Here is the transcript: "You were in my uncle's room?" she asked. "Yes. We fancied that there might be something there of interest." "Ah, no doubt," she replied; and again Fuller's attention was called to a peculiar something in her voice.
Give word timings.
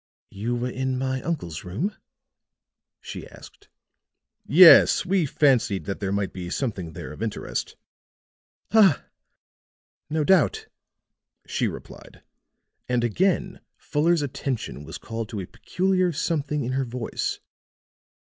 "You 0.31 0.55
were 0.55 0.71
in 0.71 0.97
my 0.97 1.21
uncle's 1.21 1.63
room?" 1.63 1.95
she 3.01 3.27
asked. 3.27 3.69
"Yes. 4.47 5.05
We 5.05 5.27
fancied 5.27 5.85
that 5.85 5.99
there 5.99 6.11
might 6.11 6.33
be 6.33 6.49
something 6.49 6.93
there 6.93 7.11
of 7.11 7.21
interest." 7.21 7.75
"Ah, 8.71 9.05
no 10.09 10.23
doubt," 10.23 10.65
she 11.45 11.67
replied; 11.67 12.23
and 12.89 13.03
again 13.03 13.61
Fuller's 13.77 14.23
attention 14.23 14.85
was 14.85 14.97
called 14.97 15.29
to 15.29 15.39
a 15.39 15.45
peculiar 15.45 16.11
something 16.11 16.63
in 16.63 16.71
her 16.71 16.85
voice. 16.85 17.39